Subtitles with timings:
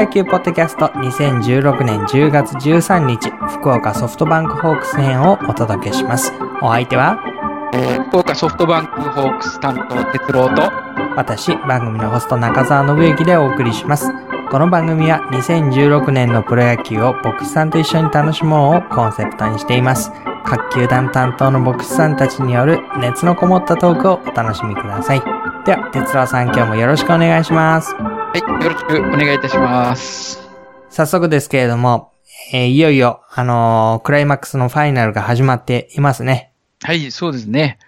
[0.00, 6.32] ロ野球ポッドキャスト2016年10月13日、福岡ソフトバンクホークス編をお届けします。
[6.62, 7.22] お相手は、
[7.74, 10.62] えー福岡ソフトバンクホークス担当哲郎と、
[11.16, 14.10] 私、番組のホスト中澤信之でお送りします。
[14.50, 20.12] この番組は2016年のプロ野球を牧師さんと一緒に楽しもうをコンセプトにしています。
[20.46, 25.20] 各球団担当の牧師さんたちによる熱のこもったトークをお楽しみください。
[25.66, 27.94] では、哲郎さん今日もよろしくお願いします。
[28.32, 30.40] はい、よろしくお願いいたします。
[30.88, 32.12] 早速ですけれども、
[32.52, 36.52] えーいよいよ、あのークライマックスのファイナルが始まっていますね。
[36.82, 37.80] はい、そうですね。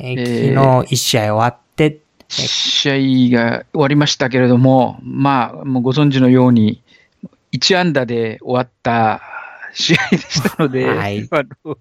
[0.00, 6.82] えーえー昨日1試合終わって、試合が終わりましたけれども、まあ、もうご存知のように、
[7.52, 9.22] 1安打で終わった
[9.72, 11.78] 試合でしたので、はい あの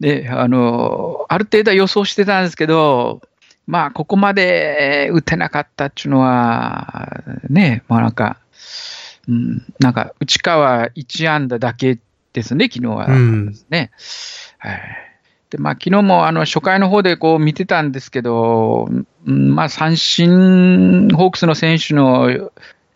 [0.00, 3.20] であの、ある程度は予想してたんですけど、
[3.70, 8.38] まあ、ここまで打てなかったっていうのは、ね、まあなんか、
[9.28, 11.98] うん、なんか、内川1安打だけ
[12.32, 13.06] ですね、昨日は。
[13.06, 13.92] うんね。
[14.58, 14.80] はい。
[15.50, 18.88] で、まあ、昨日もあの初回の方でこう見てたんですけど、
[19.26, 22.28] うんまあ、三振、ホークスの選手の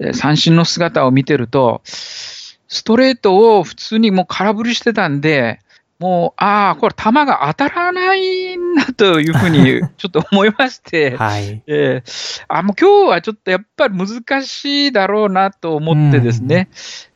[0.00, 5.60] えー三振の姿を見てると、ストレートを普通にもう空振りしてたんで、
[6.00, 11.62] もう、ああ、これ球が当たらないなというふうに ちょっと思いまして、はい。
[11.66, 16.68] えーあもう今日はちょっとやっぱり難しいだろうなと思ってですね、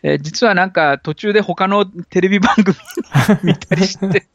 [0.03, 2.75] えー実はなんか途中で他のテレビ番組
[3.43, 4.27] 見たりして、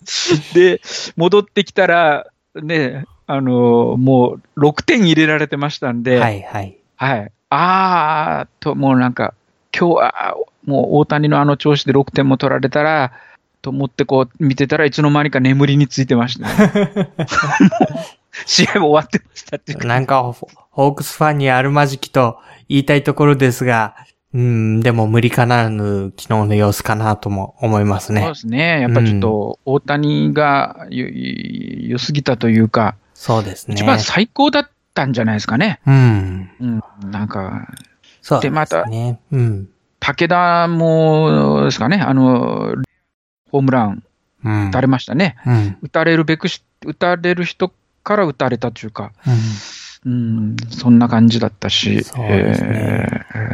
[0.53, 0.81] で、
[1.16, 6.78] 戻ってきたら、ね、あのーもう6点入れられてましたんで、はい、はい。
[6.97, 7.31] はい。
[7.50, 9.33] あーと、もうなんか、
[9.78, 10.35] 今日は
[10.66, 13.12] もう大谷のあの調子で6点も取られたら、
[13.63, 17.09] と思ってこう見てたらいつの間にか眠りについてました、ね。
[18.46, 19.88] 試合も終わってましたっていうか。
[19.88, 20.34] なんか、ホ
[20.69, 23.96] ホークスファンにあるまじきと言いたいところですが、
[24.34, 28.35] うん、でも無理かなる昨日の様子かなとも思いますねそうで。
[28.35, 28.81] すね。
[28.81, 33.75] やっぱちょっと大谷がよ良すぎたというか、そうですね。
[33.75, 35.79] 一番最高だったんじゃないですかね。
[35.88, 36.50] うん。
[36.59, 37.12] うん。
[37.12, 37.68] なんか、
[38.22, 38.50] そうですね。
[38.50, 38.85] でまた
[39.31, 39.69] うん。
[40.02, 42.75] 武田もですかね、あの、
[43.53, 44.03] ホームラン
[44.44, 44.68] うん。
[44.69, 45.38] 打たれましたね。
[45.46, 45.78] うん。
[45.84, 47.72] 打たれるべくし、打たれる人
[48.03, 49.14] から打たれたというか、
[50.06, 50.12] うん。
[50.12, 53.50] うん、そんな感じだったし、そうですねえ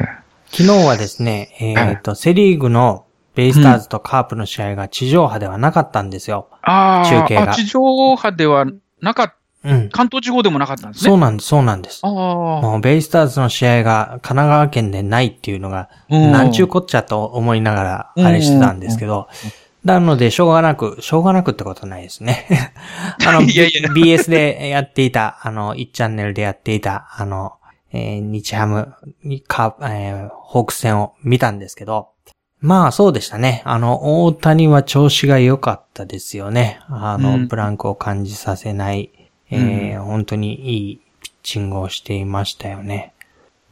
[0.50, 3.06] 昨日はですね、えっ、と、セリーグの
[3.36, 6.48] ベイスターズとカープの試合が地上波ではなかったんですよ。
[6.64, 8.66] 中継があ、地上波では
[9.00, 9.34] なかっ
[9.64, 9.90] うん。
[9.90, 11.10] 関東地方でもなかったんですね。
[11.10, 12.04] そうなんです、そうなんです。
[12.06, 19.28] もうベイスターズの試合が神奈川県でないっていうのが、うんなんちゅうこっちゃと思いながら、あれしてたんですけど、
[19.84, 22.46] なので、しょうがなく、しょうがなくってことないですね。
[23.26, 27.54] あの、いやいや B- BS でやっていた、あの、1チャンネルでやっていた、あの、
[27.92, 32.10] えー日ハムにか、えーホークス戦を見たんですけど、
[32.60, 33.62] まあそうでしたね。
[33.66, 36.80] あの、大谷は調子が良かったですよね。
[36.90, 39.10] あの、うんブランクを感じさせない、
[39.50, 43.14] えー本当にいいピッチングをしていましたよね。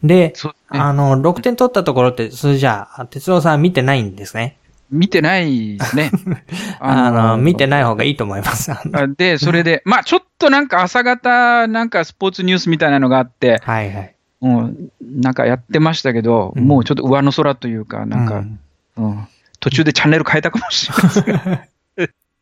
[0.04, 4.58] で、そうねあの、6点取ったところって、それじゃあ、哲郎さん見てないんですね。
[4.90, 6.12] 見てないですね。
[6.80, 8.72] あの、見てない方がいいと思います。
[8.72, 14.16] あのあで、それで、 まあちょっとなんか朝方、なんかスポーツニュースみたいなのがあって、はいはい。
[14.40, 18.60] うん、なんかやってましたけど、うんもうちょっと上の空というか、なんか、うん
[18.98, 19.28] うん
[19.60, 20.88] 途中でチャンネル変えたかもし
[21.26, 21.70] れない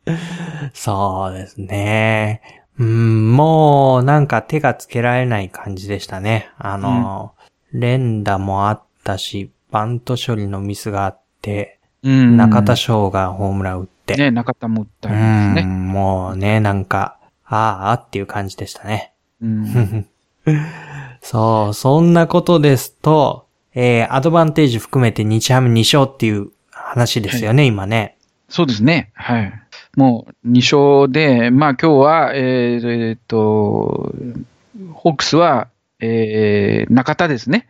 [0.73, 2.41] そうですね。
[2.77, 6.49] うん、もう、なんか手がつけられない感じでしたね。
[6.57, 7.33] あの、
[7.71, 12.37] 連打もあったし、バント処理のミスがあって、うん。
[12.37, 15.61] 中田翔がホームラン打って、ね、中田も打ったうりですね。
[15.63, 19.13] ん、もうね、なんか、ああっていう感じでしたね。
[19.41, 20.07] うん。
[21.21, 28.17] そう、そんなことですと、えー、アドバンテージ含めて日ハム2勝っていう話ですよね、今ね。
[28.49, 29.11] そうですね。
[29.15, 29.53] はい。
[29.97, 34.13] もう2勝で、まあ今日は、えーえーっと、
[34.93, 35.67] ホークスは、
[35.99, 37.67] えー中田ですね。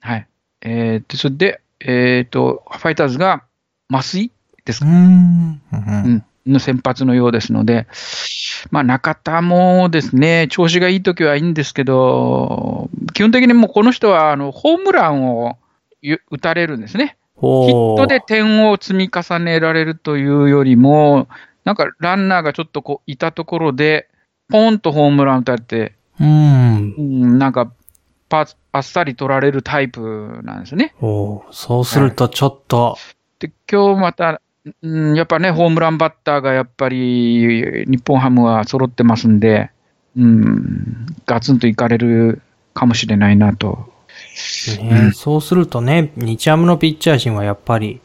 [0.00, 0.26] はい。
[0.60, 3.42] えーで、それで、えーっと、ファイターズが
[3.90, 4.32] 増井
[4.64, 5.60] ですか、うーん。
[5.72, 5.76] う
[6.08, 7.86] ん、の先発のようですので、
[8.70, 15.58] まあ中田もですね、調子がいい時はいいんですけど、基本的にもうこの人は、あの、ホームランを
[16.02, 17.16] ゆ打たれるんですね。
[17.40, 21.28] ヒットで点を積み重ねられるというよりも、
[21.64, 24.08] なんかランナーがちょっとこういたところで、
[24.48, 26.94] ポンとホームラン打たれて、うん。
[26.96, 27.70] うん、なんか
[28.28, 30.94] パあっさり取られるタイプなんですね。
[31.00, 32.96] おーそうするとちょっと、
[33.38, 34.40] で、今日また、
[34.82, 39.70] うん、やっぱね、ホームランバッターがやっぱり日本ハムは揃ってますんで、
[40.16, 42.42] うん、ガツンといかれる
[42.74, 43.92] かもしれないなと
[44.80, 48.00] ねそうするとね、日ハムのピッチャー陣はやっぱり、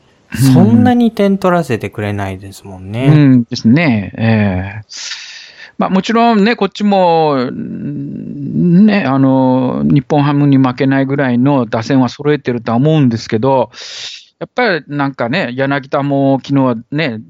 [0.53, 3.07] そんなに点取らせてくれないですもんね。
[3.07, 4.13] うんですね。
[4.17, 5.23] ええ
[5.77, 13.71] まあもちろんね、こっちも、ね、あの、日本ハムに負けないぐらいの打線は揃えてるとは思うんですけど、
[14.43, 17.21] やっぱりなんかね、柳田も昨日はね、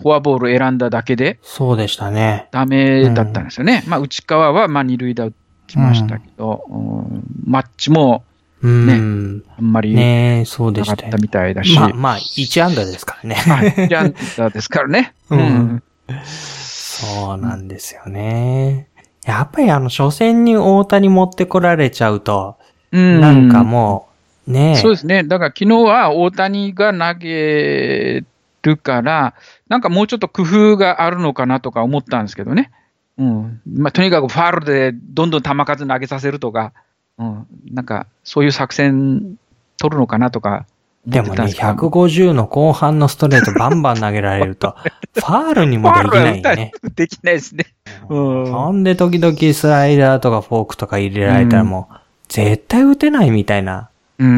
[0.00, 2.48] フォアボール選んだだけで、そうでしたね。
[2.50, 3.84] ダメだったんですよね。
[3.86, 5.32] まあ内川はまあ二塁打打
[5.68, 8.24] ちましたけど、うんマッチも
[8.60, 9.44] うん。
[9.56, 11.18] あんまりねそうでなかったしたよ。
[11.22, 13.34] みたいだし、まあまあ、1安打ですからね。
[13.36, 15.14] はい、ジャンタですからね。
[15.30, 15.82] うんうん
[16.24, 18.88] そうなんですよね。
[19.24, 22.58] やっぱりあの、初戦に大谷持ってこられちゃうと、
[22.90, 24.11] うんなんかもう、
[24.46, 25.24] ねそうですね。
[25.24, 28.24] だから昨日は大谷が投げ
[28.62, 29.34] るから、
[29.68, 32.70] なんかもうちょっと工夫があるのかなとか思ったんですけどね。
[33.18, 33.60] うん。
[33.66, 36.72] まあ、とにかくファールでどんどん球数投げさせるとか、
[37.18, 37.46] うん。
[37.70, 39.36] なんかそういう作戦
[39.78, 40.66] 取るのかなとか
[41.06, 41.68] でもね、思ってたんですけど。
[41.88, 44.76] 150の後半のストレートバンバン投げられると、
[45.14, 46.72] ファールにもできないよね。
[46.94, 47.66] できないですね。
[48.08, 51.94] うんほんで時々スライダーとかフォークとか入れられたらもう、
[52.28, 53.86] 絶対打てないみたいなうん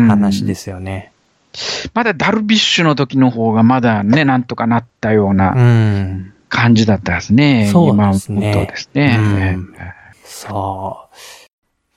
[0.08, 1.12] 話ですよね。
[1.92, 5.34] まだダルビッシュの時の方がまだね、 なんとかなったようう。
[5.34, 7.68] なん感じだったですね。
[7.72, 9.18] そうですねですね。
[9.56, 9.74] うん
[10.24, 11.16] そう。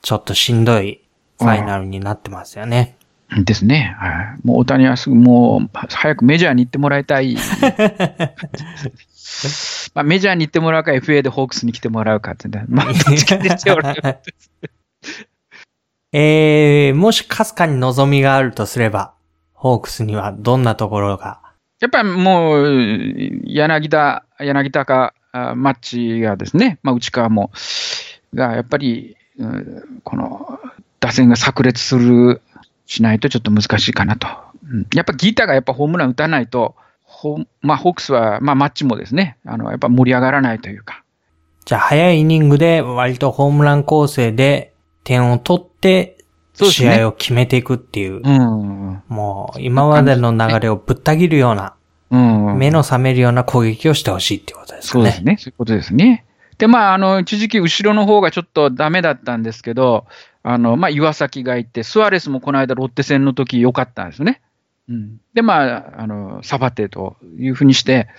[0.01, 1.01] ちょっとしんどい
[1.37, 2.97] ファイナルになってますよね。
[3.43, 3.95] ですね。
[3.99, 4.47] はい。
[4.47, 7.35] もう大谷はすぐもう早くメジャーに行ってもらいたい。
[9.93, 12.65] まあメジャーに行ってもらうか FA でホークスに来てもらうかってね。
[12.67, 13.75] まあどっちかですよ。
[13.75, 13.95] 俺
[16.13, 19.13] えー、もしかすかに望みがあるとすれば、
[19.53, 21.41] ホークスにはどんなところが、
[21.79, 27.51] やっぱりもう、柳田、柳田か、あマッチがですね、まあ内川も、
[28.33, 30.59] がやっぱり、うんこの
[30.99, 32.41] 打線が炸裂する、
[32.87, 34.27] しないとちょっと難しいかなと。
[34.63, 41.03] うんやっぱギータがやっぱホームラン打たないと、ほまあホークスは、まあマッチもですね、あの、やっぱ盛り上がらないというか。
[41.65, 44.73] じゃあ早いイニングで割とホームラン構成で
[45.07, 46.17] 点を取って、
[46.53, 49.01] 試合を決めていくっていう、うん。
[49.07, 51.75] もう今までの流れをぶった切るような、
[52.11, 52.57] うん。
[52.57, 55.03] 目の覚めるような攻撃をしてほしいっていうことですかね。
[55.05, 55.37] そうですね。
[55.39, 56.25] そういうことですね。
[56.57, 60.07] で、まあ、あの、一時期後ろの方がちょっとダメだったんですけど、
[60.43, 64.41] あの、まあ、岩崎がいて、スアレスもこの間ロッテ戦の時良かったんですね。
[64.89, 65.21] うん。
[65.33, 68.09] で、まあ、あの、サバテというふうにして、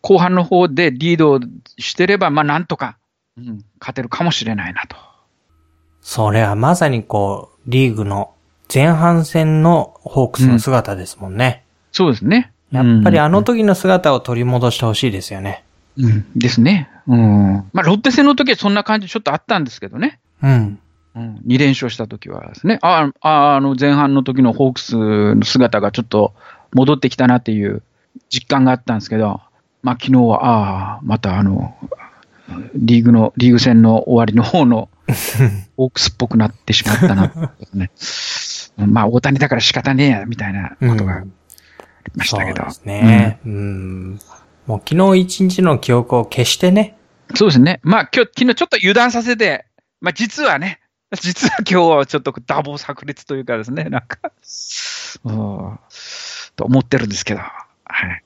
[0.00, 1.38] 後半の方でリード
[1.78, 2.96] してれば、まあ、なんとか、
[3.36, 4.96] うん、勝てるかもしれないなと。
[6.06, 8.32] それはまさにこう、リーグの
[8.72, 11.64] 前半戦のホークスの姿ですもんね。
[11.90, 12.52] そうですね。
[12.70, 15.64] やっぱりあの時の姿を取り戻してほしいですよね。
[15.98, 16.88] うん、ですね。
[17.08, 17.54] うん。
[17.72, 20.20] まあ、ロッテ戦の時はそんな感じちょっとあったんですけどね。
[20.44, 20.78] うん。
[21.16, 24.96] うん、2連勝した時はですね、あああの前半の時のホークス
[25.34, 26.34] の姿がちょっと
[26.72, 27.82] 戻ってきたなっていう
[28.30, 29.40] 実感があったんですけど、
[29.82, 31.74] まあ昨日は、ああ、またあの、
[32.76, 34.88] リーグの、リーグ戦の終わりの方の
[35.76, 37.90] ホークスっぽくなってしまったな、ね。
[38.76, 41.30] まあ大谷だから仕方ねえや、みたいなことがあり
[42.14, 42.56] ましたけど。
[42.56, 43.38] そうですね。
[43.44, 44.20] うん。
[44.66, 46.96] もう昨日一日の記憶を消してね。
[47.34, 47.80] そうですね。
[47.82, 49.66] まあ今日、昨日ちょっと油断させて、
[50.00, 50.80] まあ実はね、
[51.20, 54.18] 実は今日はちょっとダボ炸裂というかですね、なんか、
[55.24, 55.78] うん、
[56.56, 58.22] と思ってるんですけど、はい。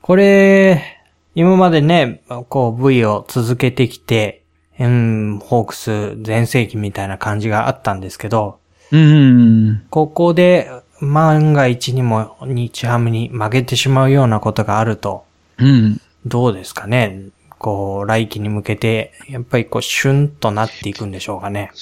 [0.00, 1.02] これ、
[1.34, 4.44] 今までね、こう V を続けてきて、
[4.78, 8.58] うん、ホークス全盛期みたいな感じがあったんですけど、
[8.92, 9.86] うん。
[9.90, 10.70] ここで
[11.00, 15.24] 万が一にも日ハムに負けてしまうようなことがあると、
[15.58, 16.00] うん。
[16.26, 17.26] どうですかね？
[17.58, 21.72] こう、来季に向けて、やっぱりこう、シュンとなっていくんでしょうかね？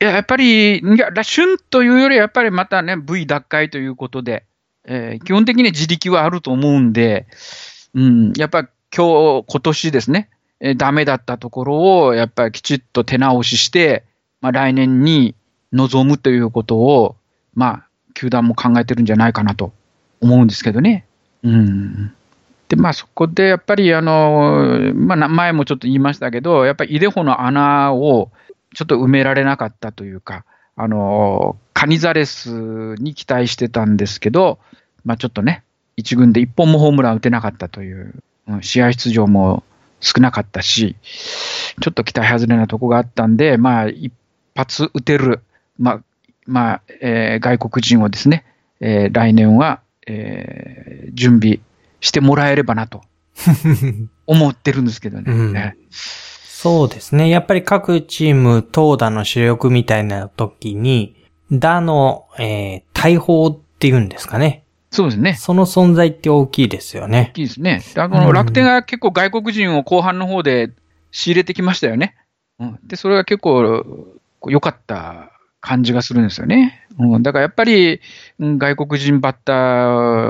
[0.00, 4.44] いや、やっぱり、いや、ラシュンというより、やっぱりまたね、V 奪回ということで、
[4.84, 7.26] えー基本的に自力はあると思うんで、
[7.94, 10.28] うん、やっぱ今日、今年ですね、
[10.64, 14.04] えダメだったところを、やっぱりきちっと手直しして、
[14.40, 15.34] まあ来年に
[15.72, 17.16] 臨むということを、
[17.54, 19.72] まあ、球団も考えてるんじゃないかなと
[20.20, 21.04] 思うんですけどね。
[21.42, 22.12] うん。
[22.68, 28.30] で、まあそこでやっぱり、あの、まあ前もちょっと言いましたけど、やっぱりイデホの穴を
[28.74, 30.44] ちょっと埋められなかったというか、
[30.76, 32.50] あの、カニザレス
[33.00, 34.60] に期待してたんですけど、
[35.04, 35.64] まあちょっとね、
[35.96, 38.14] 一軍で一本もホームラン打てなかったという、
[38.60, 39.64] 試合出場も
[40.02, 40.96] 少なかったし、
[41.80, 44.12] ちょっと期待外れなとこがあったんで、まあ一
[44.54, 45.40] 発打てる、
[45.78, 46.02] まあ、
[46.44, 48.44] まあ、えー外国人をですね、
[48.80, 51.60] えー来年は、えー準備
[52.00, 53.02] してもらえればなと
[54.26, 55.24] 思ってるんですけどね。
[55.32, 57.28] うんねそうですね。
[57.28, 61.16] やっぱり各チーム、投打の主力みたいな時に、
[61.50, 64.62] 打の、えー、大砲っていうんですかね。
[64.92, 65.34] そうですね。
[65.34, 67.32] その存在って大きいですよね大。
[67.32, 67.82] きいですね。
[67.96, 70.70] あの楽天が結構外国人を後半の方で
[71.10, 72.14] 仕入れてきましたよね。
[72.60, 73.84] うん、で、それが結構
[74.46, 76.86] 良かった感じがするんですよね。
[76.98, 78.00] うん、だからやっぱり、
[78.38, 79.52] うん外国人バッタ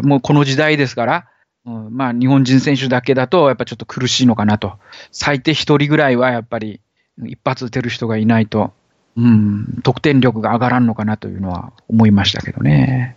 [0.01, 1.29] ーもこの時代ですから、
[1.67, 4.79] うん、まあ日本人選手だけだとやっぱちょっと苦しいのかなと。
[5.11, 6.81] 最低一人ぐらいはやっぱり
[7.25, 8.73] 一発打てる人がいないと、
[9.17, 13.17] うん、得点力が上がらんのかなというのは思いましたけどね。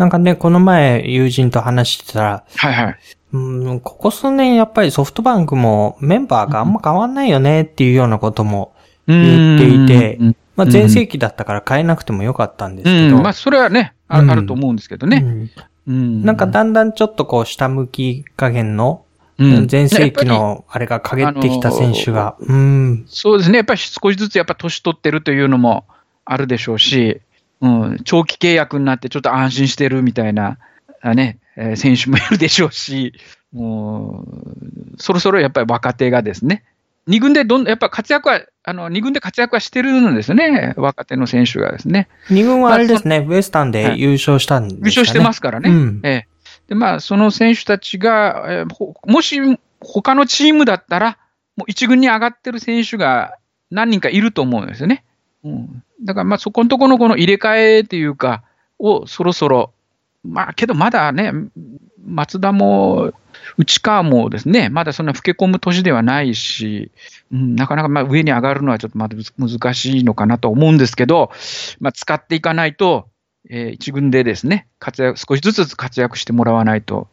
[0.00, 2.98] なんかね、この前友人と話してたら、はいはい。
[3.34, 8.72] うん、ここ数年やっぱりソフトバンクもメンバーがあんま変わんないよねっていうようなことも
[9.06, 10.36] 言っていてうん。
[10.56, 10.72] まあうん。
[10.72, 15.50] 前世紀だったから変えなくてもよかったんですうけど、ん、まあ、それはね、あると思うんですけどね。
[15.86, 19.04] なんかだんだんちょっとこう下向き加減の、
[19.36, 19.68] うん。
[19.70, 25.84] 前世紀やっぱりのあれが陰ってきた選手が、うん、そうですね、やっぱり少しずつやっぱ年取ってるというのも
[26.24, 27.20] あるでしょうし、
[27.60, 30.58] うん、長期契約になってちょっと安心してるみたいな、
[31.02, 33.14] あねえー選手もいるでしょうし、
[33.52, 36.64] もうそろそろやっぱり若手がですね、
[37.06, 42.08] 二軍でどんやっぱ活躍は、あの二軍で活躍はしてるんですね、若手の選手がですね。
[42.30, 44.80] 二軍はあれですね、ウエスタンで優勝したんですかね。
[44.84, 45.70] 優勝してますからね。
[45.70, 46.26] うんええ
[46.68, 49.40] でまあ、その選手たちが、えーほもし
[49.80, 51.18] 他のチームだったら、
[51.56, 53.34] もう一軍に上がってる選手が
[53.70, 55.04] 何人かいると思うんですよね。
[55.42, 58.42] うん、だからまあそこのところのこの入れ替えっていうか、
[58.78, 59.72] をそろそろ、
[60.24, 61.32] まあけどまだね、
[62.04, 63.12] 松田も
[63.56, 66.90] 内川もですね、まだそんな老け込む年ではないし、
[67.32, 71.30] うん、なかなかまあ上に上がるのはちょっとまだ難しいのかなと思うんですけど、
[71.80, 73.08] まあ、使っていかないと、
[73.48, 77.08] えー一軍でですね、活躍、少しずつ活躍してもらわないと、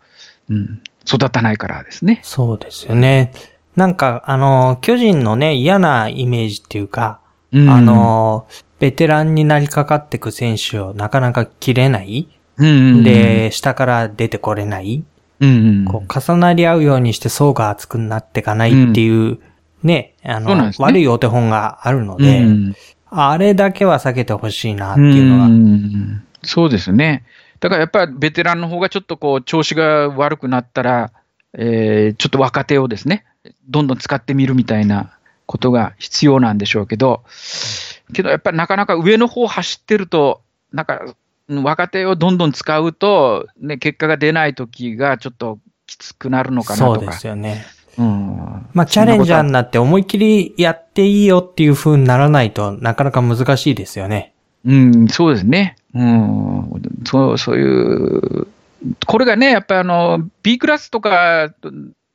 [0.49, 2.19] うん、育たないからですね。
[2.23, 3.31] そうですよね。
[3.75, 8.47] なんか、あの、巨人のね、嫌なイメージっていうか、うんあ、の、
[8.79, 15.03] ベテランになりかかってく選手をなかなか切れない、うん、で、下から出てこれない、
[15.39, 19.39] うん、こう重なり合うようにして層が厚くなっていかないっていう、
[19.83, 20.85] ね、あの、そうなんですね。
[20.85, 22.75] 悪いお手本があるのうで、ん、
[23.09, 25.45] あれだけは避けてほしいなっていうのは。
[25.45, 26.23] うん。
[26.43, 27.23] そうですね。
[27.59, 31.11] だからやっぱりベテランの方がちょっとこう調子が悪くなったら、
[31.53, 33.25] えーちょっと若手をですね、
[33.67, 37.23] どんどん使ってみるみたいなことが必要なんでしょうけど、
[38.13, 41.15] けどやっぱりなかなか上の方走ってると、なんか
[41.47, 46.99] うん若手をどんどん使うと、ね、結果が出ない時がちょっときつくなるのかなとか。
[46.99, 47.65] そうですよね。
[47.97, 54.33] うんまあ、チャレンジャーになって思いっきりやっていいよっていう風にならないとなかなか難しいですよね。
[54.65, 55.77] うん、そうですね。
[55.95, 58.47] うん、そう、そういう、
[59.07, 61.49] これがね、やっぱりあの、B クラスとか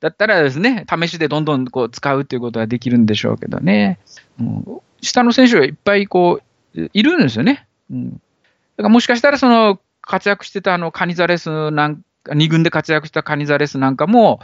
[0.00, 3.99] だったらですね、試しでどんどんこう使うっていうことはできるんでしょうけどね。
[4.38, 4.64] うん、
[5.02, 6.40] 下の選手がいっぱいこ
[6.75, 7.66] う、いるんですよね。
[7.90, 8.12] うん。
[8.12, 14.40] だからもしかしたらその、活躍してたあの、カニザレスなんか、2軍で活躍したカニザレスなんかも、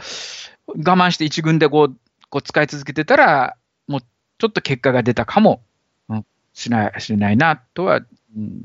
[0.67, 1.95] 我慢して1軍でこう、
[2.29, 3.55] こう使い続けてたら、
[3.87, 5.61] もうちょっと結果が出たかも
[6.53, 8.05] しない、しないなとは、うん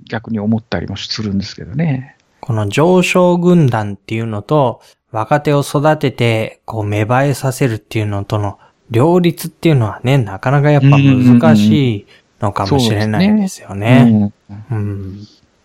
[0.07, 2.17] 逆に思ったりもするんですけどね。
[2.41, 8.59] この上昇軍団っていうのと、若手を育てて、こう芽生えさせるっていうのとの
[8.95, 12.07] 両立っていうのはね、なかなかやっぱ難しい
[12.41, 14.33] のかもしれないですよね。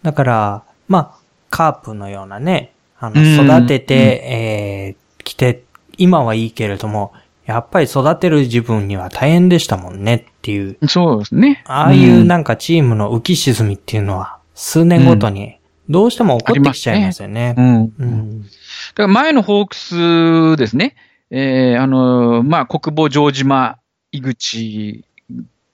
[0.01, 1.19] だから、まあ、
[1.49, 5.63] カープのようなね、あうんの、育てて、えー、来て、
[5.97, 7.13] 今はいいけれども、
[7.45, 11.63] やっぱり育てる自分には大変でしたもんねっていう、そうですね。
[11.65, 15.57] ああいううんなんかチームの浮き沈みっていうのは、数年ごとに
[15.89, 17.55] どうしても起こってきちゃいますよね。
[17.57, 17.83] うん。
[17.85, 18.41] うだん。
[18.93, 20.95] から前のホークスですね、
[21.31, 23.77] えーあの、まあ、国母城島、
[24.11, 25.05] 井口、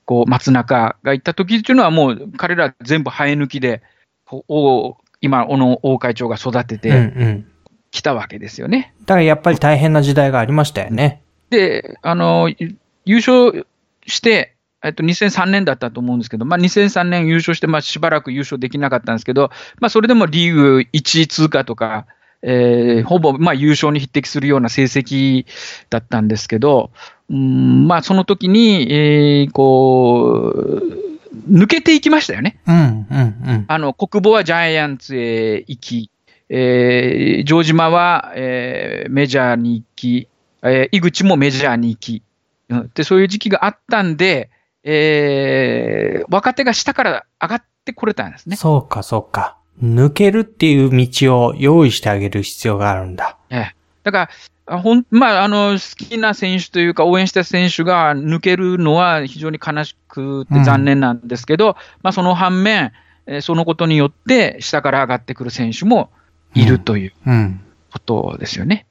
[0.04, 3.82] こう、松中が行った時っていうのはもう彼ら全部生え抜きで、
[4.26, 7.46] こ今、小野王会長が育てうんうてん。
[7.90, 8.92] きたわけですよね。
[9.06, 11.22] だからやっぱり大変な時代がありましたよね。
[11.50, 13.66] で、あの、ゆ優勝
[14.06, 22.06] して、えっと、2003年だったと思うんですけど、まあ、2003年優勝して、まあ、しばらく優勝できなかったんですけど、まあ、それでもリーグ1位通過とか、
[22.48, 25.46] えーほぼ、まあ、優勝に匹敵するような成績
[25.90, 26.92] だったんですけど、
[27.28, 31.06] うん、まあ、その時に、えーこう、
[31.50, 32.60] 抜けていきましたよね。
[32.68, 33.64] うん、うん、うん。
[33.66, 36.10] あの、国母はジャイアンツへ行き、
[36.48, 40.28] えー、城島は、えーメジャーに行き、
[40.62, 42.22] えー井口もメジャーに行き、
[42.68, 44.50] うんで、そういう時期があったんで、
[44.84, 48.54] えー若手が下から上がってこれたんですね。
[48.54, 49.56] そうか、そうか。
[49.82, 53.36] 抜けるっていう道を用意してあげる必要があるんだ。
[53.50, 54.30] ええだか
[54.66, 62.92] ら、あほん、まあ、あの、好きな選手というか、応援した選手が抜けるのは非常に悲しくて残念なんですけど、まあ、その反面、
[63.26, 66.10] えーそのことによって下から上がってくる選手も
[66.54, 67.60] いるといううん。
[67.92, 68.86] ことですよね。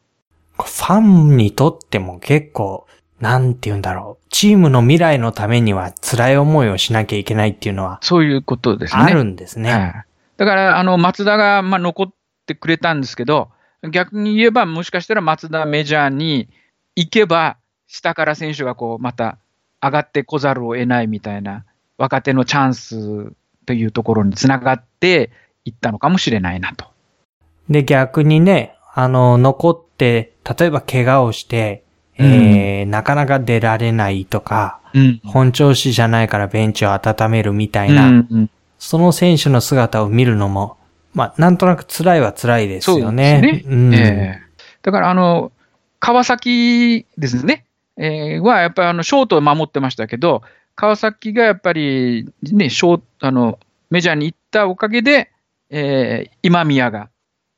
[0.58, 2.86] ファンにとっても結構、
[3.22, 4.26] なんて言うんだろう。
[4.30, 9.02] チームの未来のためには辛い思いをしなきゃいけないっていうのはそういうことですね。
[9.02, 10.04] あるんですね。
[10.38, 12.14] はいだから、あの、松田が、まあ、残っ
[12.46, 13.50] てくれたんですけど、
[13.92, 16.50] 逆に言えば、もしかしたら松田メジャーに
[16.96, 19.38] 行けば、下から選手がこう、また
[19.82, 21.66] 上がってこざるを得ないみたいな、
[21.98, 23.34] 若手のチャンス
[23.66, 25.32] というところにつながって
[25.64, 26.86] いったのかもしれないなと。
[27.70, 31.84] で、逆にね、あの、残って、例えば怪我をして、
[32.18, 35.20] えーなかなか出られないとか、うん。
[35.26, 40.78] 本調子じゃないからベンチを温めるみたいな、うんうんその選手の姿を見るのも、
[41.14, 43.42] まあ、なんとなく辛いは辛いですよね。
[43.42, 43.74] そうですね。
[43.74, 44.46] うんええ
[44.86, 45.52] だから、あの、
[46.00, 47.66] 川崎ですね、
[47.98, 50.44] えーはやっぱりあのショートを守ってましたけど、
[50.76, 53.58] 川崎がやっぱり、ね、ショーあの
[53.90, 55.32] メジャーに行ったおかげで、
[55.72, 57.10] えー今宮が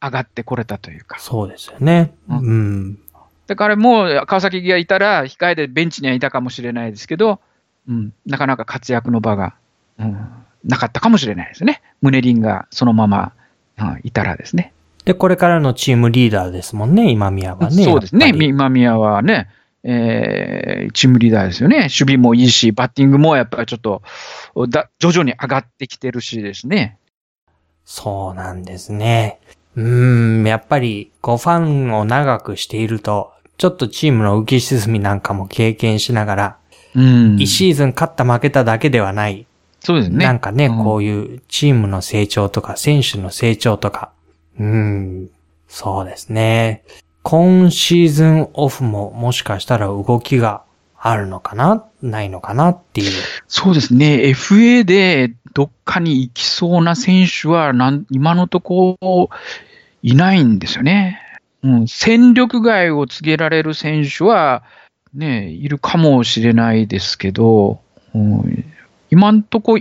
[0.02, 2.14] 上がってこれたというか、そうですよね。
[2.30, 3.00] ううん。
[3.48, 7.42] だからもう川崎がいたら、控えでベンチにはいたかもしれないですけど、
[7.90, 9.56] うん、なかなか活躍の場が、
[10.00, 11.82] うん、なかったかもしれないですね。
[12.02, 13.34] ムネリンがそのまま、
[13.80, 14.74] うんいたらですね。
[15.06, 17.84] で、これからのチームリーダーですもんね、今宮はね。
[17.84, 19.50] そうですね、今宮はね、
[19.84, 24.02] えーチームリーダーですよね、守備もいいし、バッティングもやっぱりちょっと
[24.68, 26.98] だ徐々に上がってきてるしですね。
[27.86, 29.40] そうなんですね。
[29.78, 36.58] うーん、やっぱり、こう、ファンを長くしていると、ちょっとチームの浮き沈みなんかも経験しながら、
[36.96, 39.47] うん、一シーズン勝った負けただけではない、
[39.88, 40.26] そうですね。
[40.26, 44.12] なんかね、うんこういうチームの成長とか、選手の成長とか、
[44.60, 45.30] うーん、
[45.70, 46.84] そうですね。
[47.24, 50.64] 今シーズンオフももしかしたら動きが
[51.00, 51.86] あるのかな？
[52.02, 53.12] ないのかなっていう。
[53.48, 59.30] そうですね、FA でどっかに行きそうな選手はなん今のところ
[60.04, 61.22] いないんですよね。
[61.64, 64.64] うん、戦力外を告げられる選手は、
[65.14, 67.80] ね、いるかもしれないですけど、
[68.14, 68.66] うん
[69.10, 69.80] 今のとこ、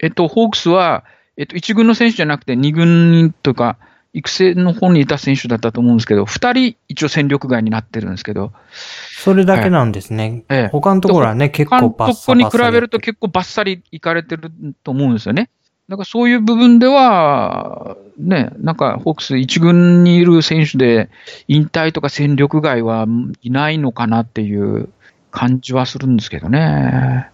[0.00, 1.04] えっと、ホークスは、
[1.36, 3.78] えっと、1軍の選手じゃなくて2軍とか、
[4.14, 10.44] 育成の方にいた選手だったと思うんですけど、2人一応戦力外になってるんですけど、それだけなんですね。
[10.48, 14.50] ええ他のところはね、結構監バッサ督に比べると結構バッサリいかれてる
[14.82, 15.50] と思うんですよね。
[15.88, 21.08] だからそういう部分では、ね、なんかホークス一軍にいる選手で
[21.46, 23.06] 引退とか戦力外は
[23.42, 24.88] いないのかなっていう
[25.30, 27.30] 感じはするんですけどね。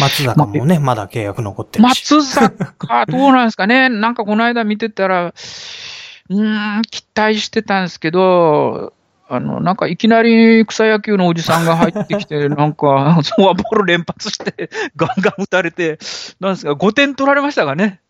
[0.00, 2.12] 松坂もね、まだ契約残ってるし。
[2.12, 3.88] 松坂、どうなんですかね。
[3.90, 8.92] なんかこの間見てたら、うーん、期待してたんですけど、
[9.30, 15.98] あの、なんかいきなり草野球のおじさんが入ってきて、 なんか、フォアボール連発して、 ガンガン打たれて、
[16.40, 18.00] なんですか、5点取られましたかね。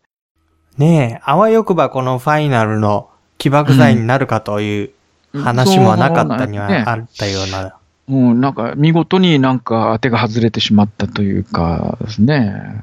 [0.77, 4.91] ねえ、あわよくばこのファイナルの起爆剤になるかという
[5.33, 7.75] 話もなかったにはあったような。
[8.09, 12.81] もうなんか見事になんか当てが外れてしまったというかですね。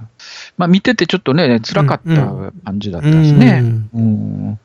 [0.56, 3.60] まあ見ててちょっとね、辛かったうん感じだったですね。
[3.60, 4.60] うんうん。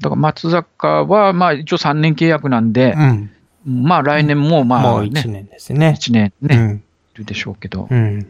[0.00, 3.30] だから松坂はまあ一応3年契約なんで、うん。
[3.64, 5.96] まあ来年もまもうあね、一年ですね。
[5.96, 6.82] 1年ね、いうん。
[7.14, 7.86] るでしょうけど。
[7.88, 8.26] うん。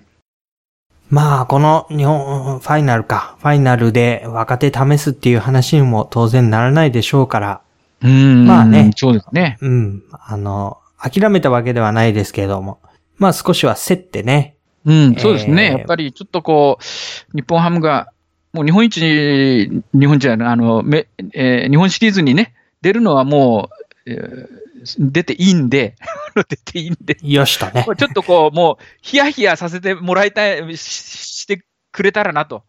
[1.09, 3.37] まあ、この日本ファイナルか。
[3.39, 7.61] ファイナルで若手試すっていう話にも当然ならないでしょうから。
[8.03, 8.47] うん。
[8.47, 9.57] まあねそうですね。
[9.63, 10.03] うん。
[10.13, 12.81] あの、諦めたわけではないですけれども。
[13.17, 14.57] まあ少しは競ってね。
[14.85, 15.67] うん、そうですね。
[15.67, 18.09] えーやっぱりちょっとこう、日本ハムが、
[18.53, 23.71] もう日本一、日本じゃない、あの、めえー日本シリーズにね、出るのはも
[24.07, 25.97] う、えー出ていいんで、
[26.49, 27.85] 出ていいんで、よしとね。
[27.85, 32.63] ちょっとこう、もう、ヒヤヒヤさせてもらいたい、ししてくれたらなと、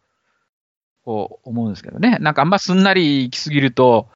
[1.04, 2.18] こう思うんですけどね。
[2.20, 4.08] なんかあんますんなり行き過ぎると、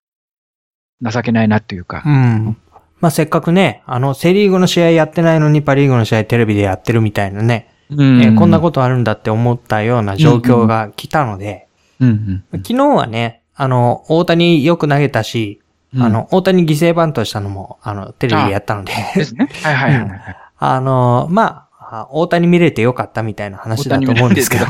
[1.02, 2.10] 情けないなっていうかう。
[2.10, 2.56] ん。
[3.04, 11.68] まあせっかくね、あの、セリーグの試合やってないのにパリーグの試合テレビでやってるみたいなね、うんえーこんなことあるんだって思ったような状況が来たので、
[12.00, 15.60] と、うんうん昨日はね、あの、大谷よく投げたし、
[15.94, 19.50] うんあの、大谷犠牲バントしたのも、あの、テレビでやったので、ですね。
[19.62, 20.36] はいはいはいはい。
[20.56, 24.64] あの、まあ、大谷見れてよかったみたいな話だと思うんですけど。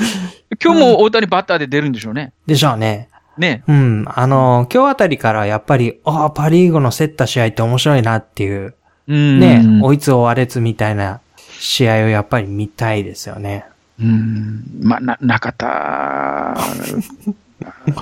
[0.62, 2.34] 今日も大谷バッターで出るんでしょうね。
[2.46, 3.08] でしょうね。
[3.40, 3.64] ね。
[3.66, 4.04] うん。
[4.06, 8.74] あの、今日あたりからやっぱり、ああ、パリーグの競った試合って面白いなっていう、
[9.08, 11.20] うんね、追いつ追われつみたいな
[11.58, 13.64] 試合をやっぱり見たいですよね。
[14.00, 14.64] うん。
[14.82, 16.56] まあ、な、中田、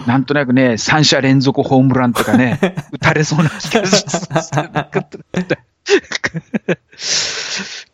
[0.07, 2.59] なんとなくね、3者連続ホームランとかね、
[2.93, 4.53] 打たれそうな気がします。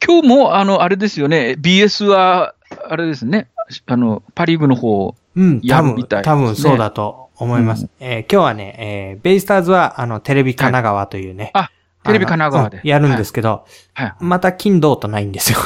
[0.04, 2.54] 今日も、あの、あれですよね、BS は、
[2.88, 3.48] あれですね、
[3.86, 7.84] あの、パリーグの方、うん、多分やるみたい、ですね多分そうだと思います。
[7.84, 11.50] うんえー今日はね、えーベイスターズは、あの、テレビ神奈川というね。
[11.54, 11.70] あ
[12.04, 14.14] テレビ神奈川でやるんですけど、はい。
[14.20, 15.58] また金土とないんですよ。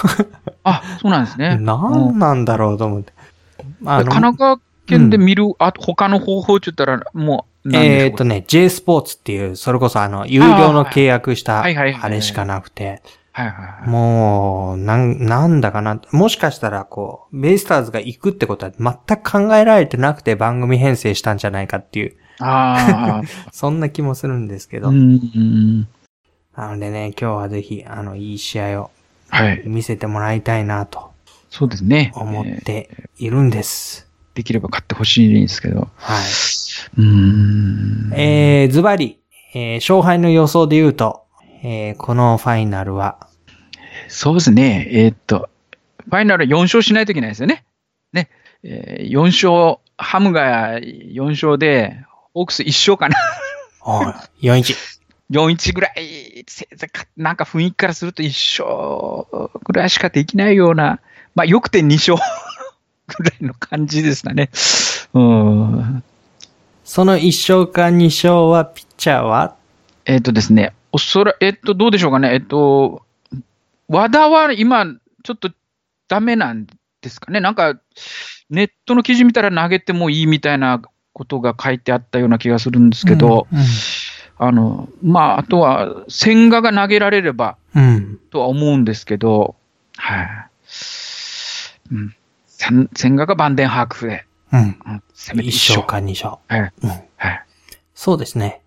[0.63, 1.57] あ、そうなんですね。
[1.61, 3.13] なんなんだろうと思って。
[3.85, 13.03] あ神奈川県で見る、あ他の方法って言ったら、もう、えっ、とね、J スポーツっていう、それこそあの、有料の契約した、はいはいはいあれしかなくて、
[13.39, 13.89] はいはいはい。
[13.89, 16.01] もう、なん、なんだかな。
[16.11, 18.73] もしかしたら、こう、ベイスターズが行くってことは
[19.07, 23.23] 全く考えられてなくて番組編成したんじゃないかっていう、あ
[23.53, 24.89] そんな気もするんですけあ、ど。
[24.89, 25.89] うんうん。
[26.57, 28.91] なのでね、今日はぜひ、あの、いい試合を
[29.31, 29.63] はい。
[29.67, 31.11] 見せてもらいたいなと
[31.51, 32.13] そうですね。
[32.17, 34.09] 思っえーているんです。
[34.35, 35.89] できれば買ってほしいんですけど。
[35.97, 36.17] はい。
[36.97, 38.13] うーん。
[38.15, 39.19] えー、ズバリ、
[39.55, 41.25] えー、勝敗の予想で言うと、
[41.63, 43.28] えー、このファイナルは、
[44.09, 44.89] そうですね。
[44.91, 45.49] えーっと、
[46.05, 47.65] ファイナル4勝しないといけないですよね。
[48.13, 48.31] ね。
[48.63, 53.17] えー、4勝、ハムが4勝で、オークス1勝かな。
[53.83, 54.07] おい
[54.43, 54.99] 4-1。
[55.31, 56.45] 4-1ぐらい、
[57.17, 61.01] なんか雰囲気からすると1勝ぐらいしかできないような、
[61.35, 62.17] まあ、よくて2勝
[63.19, 64.51] ぐらいの感じですかね。
[65.13, 66.03] うん。
[66.85, 67.27] その1
[67.63, 69.55] 勝か2勝は、ピッチャーは？
[70.07, 72.33] えっ、とですね、おそら、えっ、と、どうでしょうかね。
[72.33, 73.03] えっ、と、
[73.89, 74.87] 和田は今、
[75.25, 75.51] ちょっと
[76.09, 76.67] ダメなん
[77.01, 77.41] ですかね。
[77.41, 77.81] なんか、
[78.51, 80.81] ネットの記事見たら投げてもいいみたいな
[81.13, 83.59] ことが書いてあったような気がするんですけど、うん
[84.41, 88.21] あの、まあ、あとは、千賀が投げられれば、うん。
[88.31, 89.57] とは思うんですけど、
[89.97, 90.29] はい、
[91.91, 92.15] うん。
[92.47, 94.61] 千千賀がバンデンハークで、うん。
[94.61, 95.81] うん、せめて1一勝。
[95.81, 96.63] 勝か2勝。
[96.63, 96.73] はい。
[96.83, 96.91] うん。
[97.17, 97.45] はい。
[97.95, 98.63] そうですね。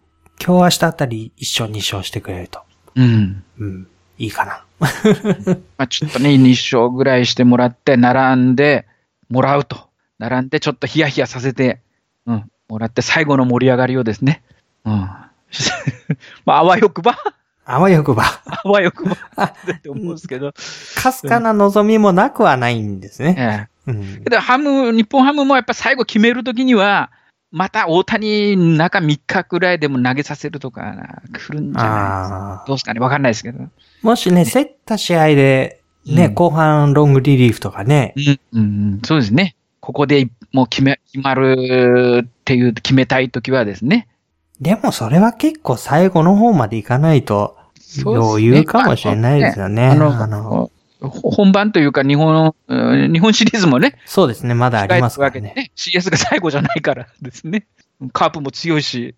[0.46, 2.62] 今日明日あたり1勝2勝してくれると。
[2.96, 3.44] うん。
[3.58, 3.88] うん。
[4.22, 4.64] いいかな。
[4.80, 8.86] まあ、ちょっとね、2勝ぐらいしてもらって、並んで
[9.30, 9.90] もらうと。
[10.20, 11.82] 並んで、ちょっとヒヤヒヤさせて、
[12.28, 14.44] うん、もらって、最後の盛り上がりをですね。
[14.86, 14.94] うん。
[16.46, 17.18] まあ、あわよくば、
[17.66, 18.26] あわよくば。
[18.46, 19.16] あわよくば、
[19.74, 20.54] って思うんですけど。
[20.96, 23.70] かすかな望みもなくはないんですね。
[23.88, 24.22] えうんえ。
[24.24, 27.10] けど、ハム、日本ハムもやっぱ最後決めるときには、
[27.52, 32.66] また大谷、中3日くらいでも投げさせるとか、来るんじゃないああ。
[32.66, 33.00] どうですかね？
[33.02, 33.60] わかんないですけど。
[34.02, 38.16] もしね、競った試合で、ね、うん後半ロングリリーフとかね、
[38.54, 38.64] うん、う
[38.96, 39.56] ん、そうですね。
[39.82, 44.08] ここでもう決め、決まるっていう、決めたいときはですね。
[44.60, 47.58] でもそれは結構最後の方までいかないと
[48.06, 49.88] 余裕かもしれないですよね。
[49.88, 50.72] あの、あのほ
[51.10, 55.54] 本番というか日本、うん日本シリーズもね、そうですね、まだありますからね。
[55.56, 55.72] ね。
[55.76, 57.68] CS が最後じゃないからですね。
[58.14, 59.16] カープも強いし。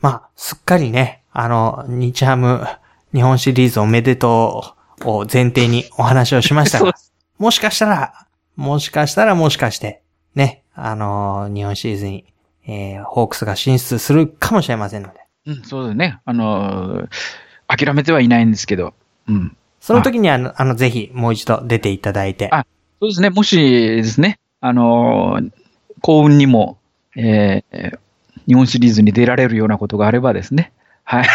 [0.00, 2.66] まあ、すっかりね、あの、日ハム
[3.12, 6.80] 日本シリーズおめでとうを前提にお話をしました
[7.38, 10.02] もしかしたら、もしかしたらもしかして、
[10.34, 12.24] ね、あの、日本シリーズに、
[12.66, 16.20] えー、ホークスが進出するかもしれませんので、うん、そうですね。
[16.24, 17.08] あのー
[17.68, 18.94] 諦めてはいないんですけど。
[19.28, 19.56] うん。
[19.86, 22.66] その時には、あの、あのぜひもう一度出ていただいて、あ
[23.00, 23.30] そうですね。
[23.30, 25.52] もしですね、あのー
[26.02, 26.78] 幸運にも、
[27.16, 27.98] えー
[28.48, 30.72] 日本シリーズに出られるようなことがあればですね。
[31.04, 31.26] はい。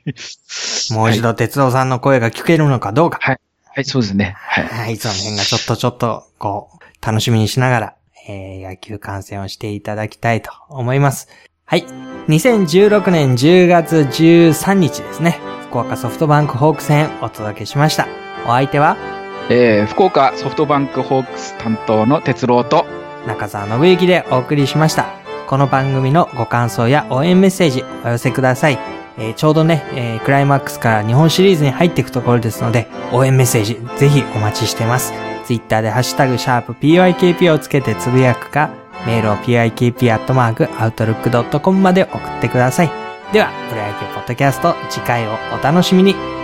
[0.92, 3.32] もう一度哲夫さんの声が聞けるのかどうか、は
[3.80, 4.34] い、そうですね。
[4.38, 4.64] はい。
[4.66, 7.94] はい、その辺がちょっとちょっと、こう、楽しみにしながら、
[8.28, 11.28] えー野球観戦をしていただきたいと思います。
[11.64, 11.84] はい。
[12.28, 15.47] 2016年10月13日ですね。
[15.68, 18.08] 福岡ソフトバンクホークス編お届けしました。
[18.46, 18.96] お相手は？
[19.50, 22.86] えー福岡ソフトバンクホークス担当の哲郎と、
[23.26, 25.04] 中澤信之でお送りしました。
[25.46, 28.78] この番組のご感想や応援メッセージお寄せください。
[29.18, 35.12] えーちょうどね、えークライマックスから日本シリーズに入っていくところですので、応援メッセージぜひお待ちしてます。
[35.44, 38.70] ツイッターでハッシュタグシャープ PYKP をつけてつぶやくか、
[39.06, 42.90] メールを PYKP.outlook.com まで送ってください。
[43.32, 46.37] では、プロ野球ポッドキャスト次回をお楽しみに。